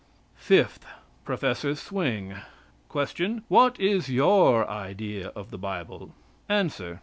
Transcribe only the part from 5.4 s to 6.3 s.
the Bible?